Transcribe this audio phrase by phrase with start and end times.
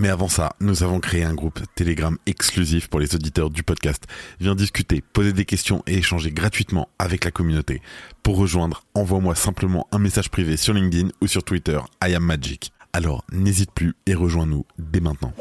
[0.00, 4.04] Mais avant ça, nous avons créé un groupe Telegram exclusif pour les auditeurs du podcast.
[4.40, 7.82] Viens discuter, poser des questions et échanger gratuitement avec la communauté.
[8.22, 12.72] Pour rejoindre, envoie-moi simplement un message privé sur LinkedIn ou sur Twitter, I am Magic.
[12.94, 15.34] Alors n'hésite plus et rejoins-nous dès maintenant.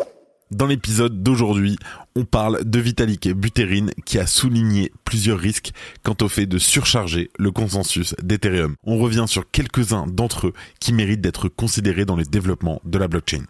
[0.52, 1.78] Dans l'épisode d'aujourd'hui,
[2.18, 5.72] on parle de Vitalik Buterin qui a souligné plusieurs risques
[6.04, 8.76] quant au fait de surcharger le consensus d'Ethereum.
[8.84, 13.08] On revient sur quelques-uns d'entre eux qui méritent d'être considérés dans les développements de la
[13.08, 13.46] blockchain.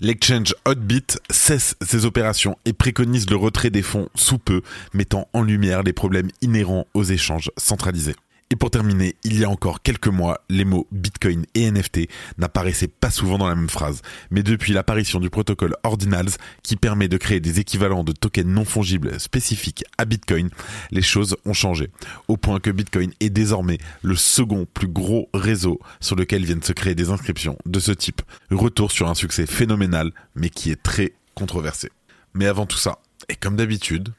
[0.00, 4.62] L'exchange Hotbit cesse ses opérations et préconise le retrait des fonds sous peu,
[4.94, 8.16] mettant en lumière les problèmes inhérents aux échanges centralisés.
[8.52, 12.88] Et pour terminer, il y a encore quelques mois, les mots Bitcoin et NFT n'apparaissaient
[12.88, 14.02] pas souvent dans la même phrase.
[14.32, 16.32] Mais depuis l'apparition du protocole Ordinals,
[16.64, 20.50] qui permet de créer des équivalents de tokens non fongibles spécifiques à Bitcoin,
[20.90, 21.90] les choses ont changé.
[22.26, 26.72] Au point que Bitcoin est désormais le second plus gros réseau sur lequel viennent se
[26.72, 28.20] créer des inscriptions de ce type.
[28.50, 31.90] Retour sur un succès phénoménal, mais qui est très controversé.
[32.34, 32.98] Mais avant tout ça,
[33.28, 34.12] et comme d'habitude,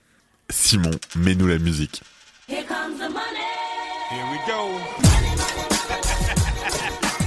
[0.50, 2.02] Simon, mets-nous la musique.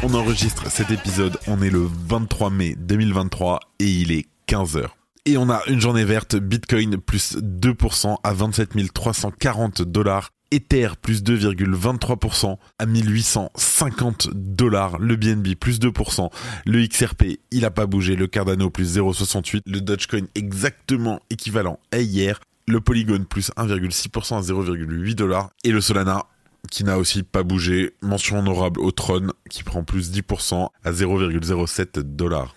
[0.02, 4.88] On enregistre cet épisode, on est le 23 mai 2023 et il est 15h.
[5.24, 10.30] Et on a une journée verte, Bitcoin plus 2% à 27 340 dollars.
[10.50, 16.30] Ether plus 2,23% à 1850 dollars, le BNB plus 2%,
[16.66, 21.98] le XRP il a pas bougé, le Cardano plus 0,68, le Dogecoin exactement équivalent à
[21.98, 26.26] hier, le Polygon plus 1,6% à 0,8 dollars et le Solana
[26.70, 27.94] qui n'a aussi pas bougé.
[28.02, 32.54] Mention honorable au Tron qui prend plus 10% à 0,07 dollars.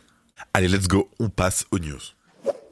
[0.53, 1.99] Allez, let's go, on passe aux news.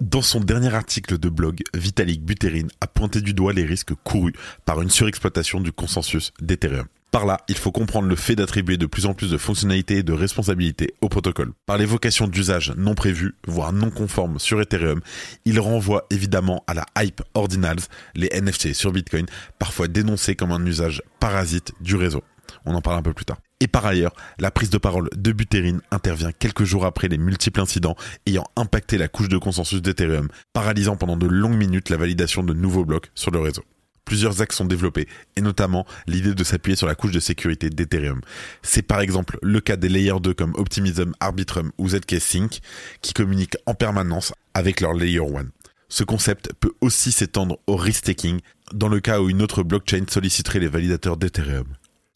[0.01, 4.34] Dans son dernier article de blog, Vitalik Buterin a pointé du doigt les risques courus
[4.66, 6.88] par une surexploitation du consensus d'Ethereum.
[7.15, 10.03] Par là, il faut comprendre le fait d'attribuer de plus en plus de fonctionnalités et
[10.03, 11.53] de responsabilités au protocole.
[11.65, 14.99] Par l'évocation d'usages non prévus, voire non conformes sur Ethereum,
[15.45, 17.79] il renvoie évidemment à la hype ordinals,
[18.15, 19.27] les NFT sur Bitcoin,
[19.59, 22.21] parfois dénoncés comme un usage parasite du réseau.
[22.65, 23.37] On en parle un peu plus tard.
[23.61, 27.61] Et par ailleurs, la prise de parole de Buterin intervient quelques jours après les multiples
[27.61, 27.95] incidents
[28.25, 32.51] ayant impacté la couche de consensus d'Ethereum, paralysant pendant de longues minutes la validation de
[32.53, 33.63] nouveaux blocs sur le réseau
[34.05, 38.21] plusieurs axes sont développés, et notamment l'idée de s'appuyer sur la couche de sécurité d'Ethereum.
[38.61, 42.59] C'est par exemple le cas des layers 2 comme Optimism, Arbitrum ou ZK Sync,
[43.01, 45.45] qui communiquent en permanence avec leur layer 1.
[45.89, 48.39] Ce concept peut aussi s'étendre au risk-taking,
[48.73, 51.67] dans le cas où une autre blockchain solliciterait les validateurs d'Ethereum.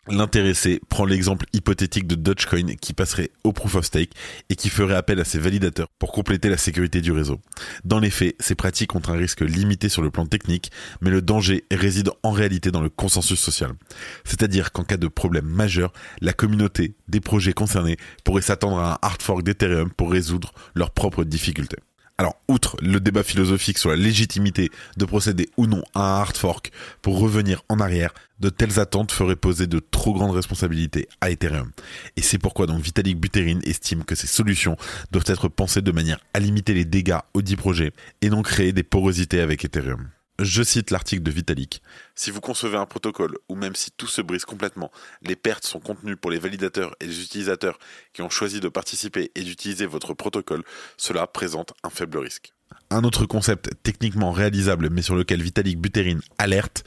[0.07, 4.11] L'intéressé prend l'exemple hypothétique de Dogecoin qui passerait au proof of stake
[4.49, 7.39] et qui ferait appel à ses validateurs pour compléter la sécurité du réseau.
[7.85, 10.71] Dans les faits, ces pratiques ont un risque limité sur le plan technique,
[11.01, 13.73] mais le danger réside en réalité dans le consensus social.
[14.23, 18.97] C'est-à-dire qu'en cas de problème majeur, la communauté des projets concernés pourrait s'attendre à un
[19.01, 21.77] hard fork d'Ethereum pour résoudre leurs propres difficultés.
[22.19, 26.35] Alors, outre le débat philosophique sur la légitimité de procéder ou non à un hard
[26.35, 26.69] fork
[27.01, 31.71] pour revenir en arrière, de telles attentes feraient poser de trop grandes responsabilités à Ethereum.
[32.17, 34.75] Et c'est pourquoi donc Vitalik Buterin estime que ces solutions
[35.11, 38.73] doivent être pensées de manière à limiter les dégâts aux dix projets et non créer
[38.73, 40.09] des porosités avec Ethereum.
[40.41, 41.81] Je cite l'article de Vitalik.
[42.15, 44.89] Si vous concevez un protocole où même si tout se brise complètement,
[45.21, 47.77] les pertes sont contenues pour les validateurs et les utilisateurs
[48.13, 50.63] qui ont choisi de participer et d'utiliser votre protocole,
[50.95, 52.53] cela présente un faible risque.
[52.89, 56.85] Un autre concept techniquement réalisable mais sur lequel Vitalik Buterin alerte,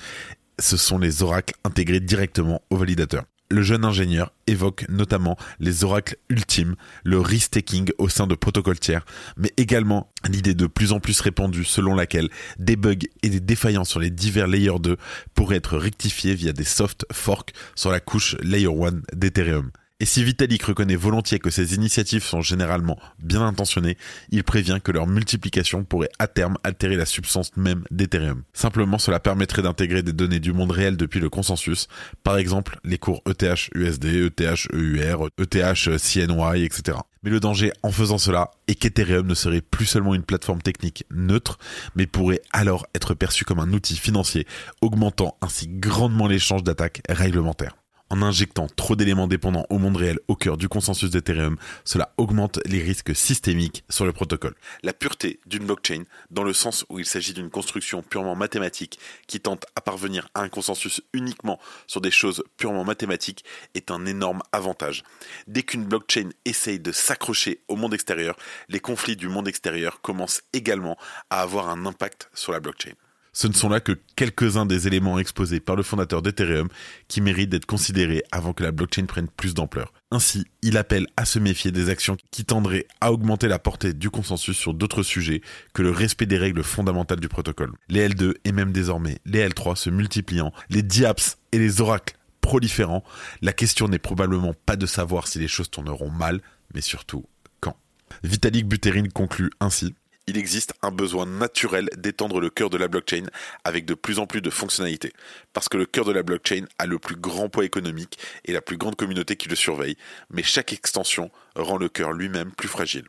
[0.59, 6.17] ce sont les oracles intégrés directement aux validateurs le jeune ingénieur évoque notamment les oracles
[6.29, 6.75] ultimes,
[7.05, 9.05] le risk-taking au sein de protocoles tiers,
[9.37, 13.91] mais également l'idée de plus en plus répandue selon laquelle des bugs et des défaillances
[13.91, 14.97] sur les divers layers 2
[15.35, 19.71] pourraient être rectifiés via des soft forks sur la couche layer 1 d'Ethereum.
[20.03, 23.97] Et si Vitalik reconnaît volontiers que ces initiatives sont généralement bien intentionnées,
[24.33, 28.43] il prévient que leur multiplication pourrait à terme altérer la substance même d'Ethereum.
[28.53, 31.87] Simplement, cela permettrait d'intégrer des données du monde réel depuis le consensus,
[32.25, 36.99] par exemple les cours E ETH USD, ETH EUR, ETH CNY, etc.
[37.23, 41.05] Mais le danger en faisant cela est qu'Ethereum ne serait plus seulement une plateforme technique
[41.13, 41.61] neutre,
[41.95, 44.49] mais pourrait alors être perçu comme un outil financier,
[44.81, 47.77] augmentant ainsi grandement l'échange d'attaques réglementaires.
[48.13, 52.61] En injectant trop d'éléments dépendants au monde réel au cœur du consensus d'Ethereum, cela augmente
[52.67, 54.55] les risques systémiques sur le protocole.
[54.83, 59.41] La pureté d'une blockchain, dans le sens où il s'agit d'une construction purement mathématique qui
[59.41, 64.43] tente à parvenir à un consensus uniquement sur des choses purement mathématiques, est un énorme
[64.53, 65.05] avantage.
[65.47, 68.37] Dès qu'une blockchain essaye de s'accrocher au monde extérieur,
[68.69, 70.99] les conflits du monde extérieur commencent également
[71.31, 72.93] à avoir un impact sur la blockchain.
[73.35, 76.69] Ce ne sont là que quelques-uns des éléments exposés par le fondateur d'Ethereum
[77.09, 79.95] qui méritent d'être considérés avant que la blockchain prenne plus d'ampleur.
[80.11, 84.11] Ainsi, il appelle à se méfier des actions qui tendraient à augmenter la portée du
[84.11, 85.41] consensus sur d'autres sujets
[85.73, 87.73] que le respect des règles fondamentales du protocole.
[87.89, 93.03] Les L2 et même désormais les L3 se multipliant, les diaps et les oracles proliférant,
[93.41, 96.43] la question n'est probablement pas de savoir si les choses tourneront mal,
[96.75, 97.25] mais surtout
[97.61, 97.77] quand.
[98.25, 99.95] Vitalik Buterin conclut ainsi
[100.27, 103.27] il existe un besoin naturel d'étendre le cœur de la blockchain
[103.65, 105.13] avec de plus en plus de fonctionnalités.
[105.53, 108.61] Parce que le cœur de la blockchain a le plus grand poids économique et la
[108.61, 109.97] plus grande communauté qui le surveille,
[110.31, 113.07] mais chaque extension rend le cœur lui-même plus fragile.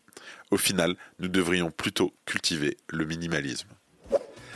[0.51, 3.69] Au final, nous devrions plutôt cultiver le minimalisme.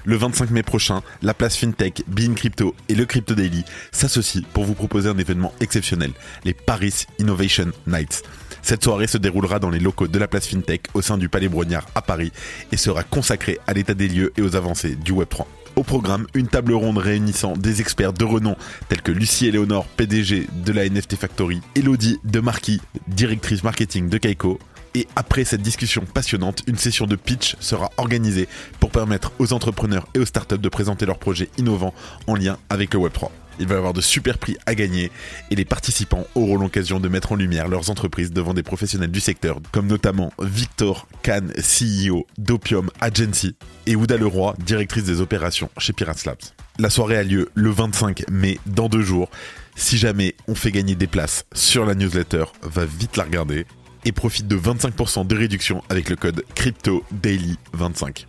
[0.06, 4.64] Le 25 mai prochain, la place FinTech, Bean Crypto et le Crypto Daily s'associent pour
[4.64, 6.12] vous proposer un événement exceptionnel,
[6.46, 8.24] les Paris Innovation Nights.
[8.68, 11.48] Cette soirée se déroulera dans les locaux de la place FinTech au sein du Palais
[11.48, 12.34] Brognard à Paris
[12.74, 15.46] et sera consacrée à l'état des lieux et aux avancées du Web3.
[15.78, 18.58] Au programme, une table ronde réunissant des experts de renom
[18.90, 24.18] tels que Lucie Eleonore, PDG de la NFT Factory, Elodie de Marquis, directrice marketing de
[24.18, 24.60] Kaiko,
[24.96, 28.50] et après cette discussion passionnante, une session de pitch sera organisée
[28.82, 31.94] pour permettre aux entrepreneurs et aux startups de présenter leurs projets innovants
[32.28, 33.30] en lien avec le Web3.
[33.60, 35.12] Il va y avoir de super prix à gagner
[35.50, 39.20] et les participants auront l'occasion de mettre en lumière leurs entreprises devant des professionnels du
[39.20, 43.56] secteur, comme notamment Victor Kahn, CEO d'Opium Agency,
[43.86, 46.38] et Ouda Leroy, directrice des opérations chez Pirates Labs.
[46.80, 49.30] La soirée a lieu le 25 mai, dans deux jours.
[49.76, 53.66] Si jamais on fait gagner des places sur la newsletter, va vite la regarder
[54.06, 58.28] et profite de 25% de réduction avec le code Crypto Daily 25.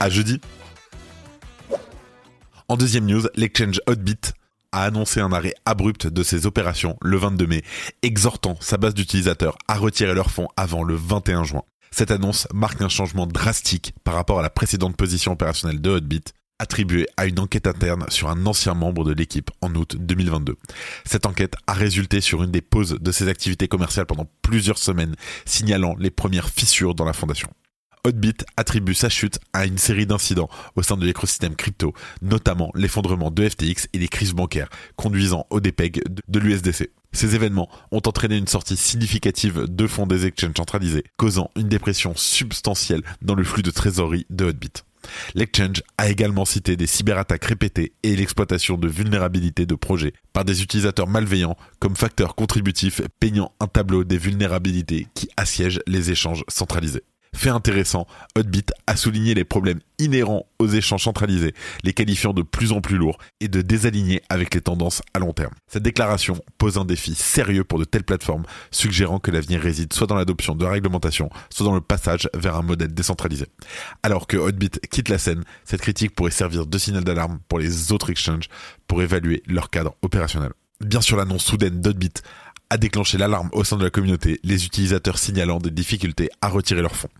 [0.00, 0.40] À jeudi.
[2.68, 4.32] En deuxième news, l'exchange Hotbit
[4.72, 7.62] a annoncé un arrêt abrupt de ses opérations le 22 mai,
[8.02, 11.62] exhortant sa base d'utilisateurs à retirer leurs fonds avant le 21 juin.
[11.90, 16.24] Cette annonce marque un changement drastique par rapport à la précédente position opérationnelle de Hotbit,
[16.58, 20.56] attribuée à une enquête interne sur un ancien membre de l'équipe en août 2022.
[21.04, 25.16] Cette enquête a résulté sur une des pauses de ses activités commerciales pendant plusieurs semaines,
[25.44, 27.48] signalant les premières fissures dans la fondation.
[28.04, 33.30] Hotbit attribue sa chute à une série d'incidents au sein de l'écosystème crypto, notamment l'effondrement
[33.30, 36.90] de FTX et les crises bancaires, conduisant au dépeg de l'USDC.
[37.12, 42.12] Ces événements ont entraîné une sortie significative de fonds des exchanges centralisés, causant une dépression
[42.16, 44.82] substantielle dans le flux de trésorerie de Hotbit.
[45.34, 50.62] L'exchange a également cité des cyberattaques répétées et l'exploitation de vulnérabilités de projets par des
[50.62, 57.04] utilisateurs malveillants comme facteur contributif peignant un tableau des vulnérabilités qui assiègent les échanges centralisés.
[57.34, 58.06] Fait intéressant,
[58.36, 62.96] Hotbit a souligné les problèmes inhérents aux échanges centralisés, les qualifiant de plus en plus
[62.96, 65.54] lourds et de désaligner avec les tendances à long terme.
[65.66, 70.06] Cette déclaration pose un défi sérieux pour de telles plateformes, suggérant que l'avenir réside soit
[70.06, 73.46] dans l'adoption de la réglementation, soit dans le passage vers un modèle décentralisé.
[74.02, 77.92] Alors que Hotbit quitte la scène, cette critique pourrait servir de signal d'alarme pour les
[77.92, 78.48] autres exchanges
[78.86, 80.52] pour évaluer leur cadre opérationnel.
[80.80, 82.12] Bien sûr, l'annonce soudaine d'Hotbit
[82.72, 86.80] a déclenché l'alarme au sein de la communauté, les utilisateurs signalant des difficultés à retirer
[86.80, 87.10] leurs fonds.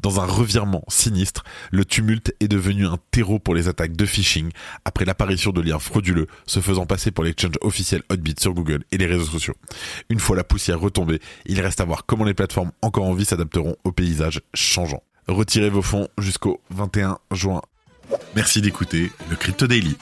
[0.00, 4.48] Dans un revirement sinistre, le tumulte est devenu un terreau pour les attaques de phishing
[4.86, 8.96] après l'apparition de liens frauduleux se faisant passer pour l'exchange officiel Hotbit sur Google et
[8.96, 9.54] les réseaux sociaux.
[10.08, 13.26] Une fois la poussière retombée, il reste à voir comment les plateformes encore en vie
[13.26, 15.02] s'adapteront au paysage changeant.
[15.28, 17.60] Retirez vos fonds jusqu'au 21 juin.
[18.34, 19.94] Merci d'écouter le Crypto Daily.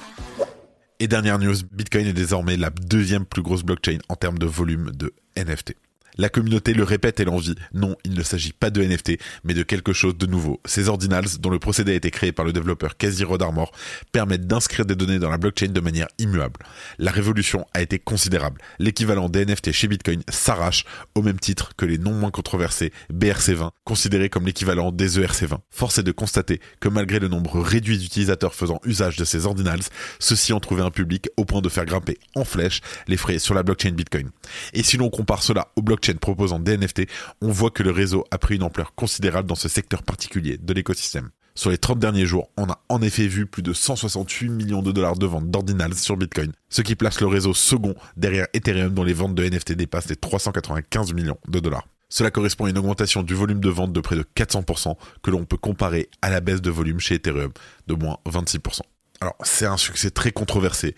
[1.02, 4.90] Et dernière news, Bitcoin est désormais la deuxième plus grosse blockchain en termes de volume
[4.90, 5.75] de NFT.
[6.19, 7.55] La communauté le répète et l'envie.
[7.75, 10.61] Non, il ne s'agit pas de NFT, mais de quelque chose de nouveau.
[10.64, 13.73] Ces ordinals, dont le procédé a été créé par le développeur Casey Rodarmor,
[14.12, 16.61] permettent d'inscrire des données dans la blockchain de manière immuable.
[16.99, 18.61] La révolution a été considérable.
[18.79, 23.71] L'équivalent des NFT chez Bitcoin s'arrache au même titre que les non moins controversés BRC20,
[23.85, 25.59] considérés comme l'équivalent des ERC20.
[25.71, 29.83] Force est de constater que malgré le nombre réduit d'utilisateurs faisant usage de ces ordinals,
[30.19, 33.55] ceux-ci ont trouvé un public au point de faire grimper en flèche les frais sur
[33.55, 34.31] la blockchain Bitcoin.
[34.73, 37.02] Et si l'on compare cela aux blockchains proposant des NFT,
[37.42, 40.73] on voit que le réseau a pris une ampleur considérable dans ce secteur particulier de
[40.73, 41.30] l'écosystème.
[41.54, 44.92] Sur les 30 derniers jours, on a en effet vu plus de 168 millions de
[44.92, 49.04] dollars de ventes d'ordinals sur Bitcoin, ce qui place le réseau second derrière Ethereum dont
[49.04, 51.87] les ventes de NFT dépassent les 395 millions de dollars.
[52.09, 55.45] Cela correspond à une augmentation du volume de vente de près de 400% que l'on
[55.45, 57.52] peut comparer à la baisse de volume chez Ethereum
[57.87, 58.80] de moins 26%.
[59.21, 60.95] Alors c'est un succès très controversé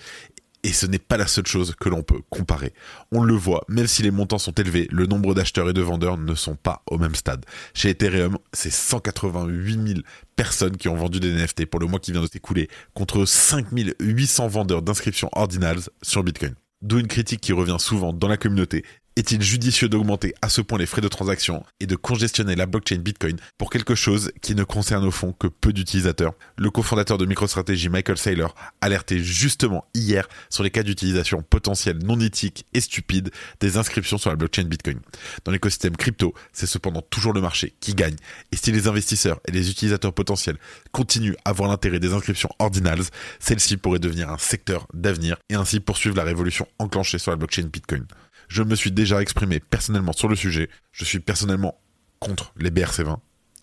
[0.64, 2.72] Et ce n'est pas la seule chose que l'on peut comparer.
[3.10, 6.18] On le voit, même si les montants sont élevés, le nombre d'acheteurs et de vendeurs
[6.18, 7.44] ne sont pas au même stade.
[7.74, 10.00] Chez Ethereum, c'est 188 000
[10.36, 13.66] personnes qui ont vendu des NFT pour le mois qui vient de s'écouler, contre 5
[14.00, 16.54] 800 vendeurs d'inscriptions ordinals sur Bitcoin.
[16.80, 18.84] D'où une critique qui revient souvent dans la communauté
[19.16, 22.96] est-il judicieux d'augmenter à ce point les frais de transaction et de congestionner la blockchain
[22.96, 26.32] Bitcoin pour quelque chose qui ne concerne au fond que peu d'utilisateurs?
[26.56, 32.18] Le cofondateur de MicroStrategy, Michael Saylor, alertait justement hier sur les cas d'utilisation potentielle non
[32.20, 35.00] éthique et stupide des inscriptions sur la blockchain Bitcoin.
[35.44, 38.16] Dans l'écosystème crypto, c'est cependant toujours le marché qui gagne.
[38.50, 40.56] Et si les investisseurs et les utilisateurs potentiels
[40.90, 43.02] continuent à voir l'intérêt des inscriptions ordinals,
[43.40, 47.68] celles-ci pourraient devenir un secteur d'avenir et ainsi poursuivre la révolution enclenchée sur la blockchain
[47.70, 48.06] Bitcoin.
[48.52, 50.68] Je me suis déjà exprimé personnellement sur le sujet.
[50.92, 51.80] Je suis personnellement
[52.18, 53.16] contre les BRC20.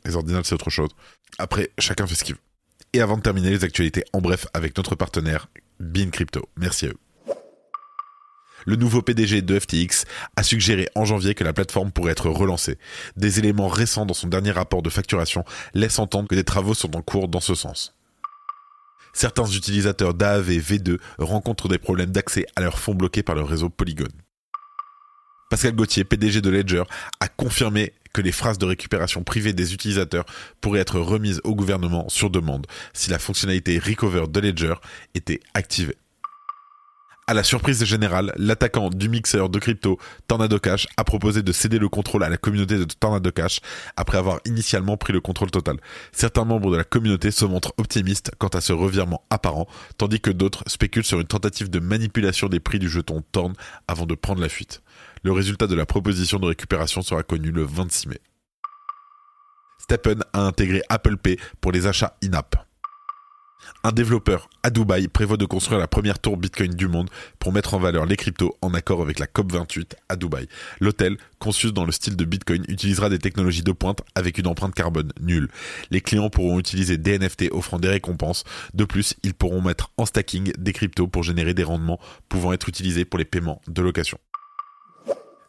[0.05, 0.89] Les ordinals, c'est autre chose.
[1.37, 2.41] Après, chacun fait ce qu'il veut.
[2.93, 5.47] Et avant de terminer les actualités, en bref, avec notre partenaire,
[5.79, 6.49] Bean Crypto.
[6.57, 6.97] Merci à eux.
[8.65, 10.05] Le nouveau PDG de FTX
[10.35, 12.79] a suggéré en janvier que la plateforme pourrait être relancée.
[13.15, 16.97] Des éléments récents dans son dernier rapport de facturation laissent entendre que des travaux sont
[16.97, 17.95] en cours dans ce sens.
[19.13, 23.69] Certains utilisateurs d'AAV V2 rencontrent des problèmes d'accès à leurs fonds bloqués par le réseau
[23.69, 24.07] Polygon.
[25.49, 26.83] Pascal Gauthier, PDG de Ledger,
[27.19, 30.25] a confirmé que les phrases de récupération privée des utilisateurs
[30.61, 34.75] pourraient être remises au gouvernement sur demande si la fonctionnalité Recover de Ledger
[35.15, 35.97] était activée.
[37.25, 41.77] À la surprise générale, l'attaquant du mixeur de crypto Tornado Cash a proposé de céder
[41.77, 43.59] le contrôle à la communauté de Tornado Cash
[43.95, 45.77] après avoir initialement pris le contrôle total.
[46.11, 50.31] Certains membres de la communauté se montrent optimistes quant à ce revirement apparent, tandis que
[50.31, 53.53] d'autres spéculent sur une tentative de manipulation des prix du jeton Torn
[53.87, 54.81] avant de prendre la fuite.
[55.23, 58.19] Le résultat de la proposition de récupération sera connu le 26 mai.
[59.79, 62.55] Steppen a intégré Apple Pay pour les achats in-app.
[63.83, 67.09] Un développeur à Dubaï prévoit de construire la première tour Bitcoin du monde
[67.39, 70.47] pour mettre en valeur les cryptos en accord avec la COP28 à Dubaï.
[70.79, 74.75] L'hôtel, conçu dans le style de Bitcoin, utilisera des technologies de pointe avec une empreinte
[74.75, 75.49] carbone nulle.
[75.91, 78.43] Les clients pourront utiliser des NFT offrant des récompenses.
[78.73, 82.69] De plus, ils pourront mettre en stacking des cryptos pour générer des rendements pouvant être
[82.69, 84.19] utilisés pour les paiements de location.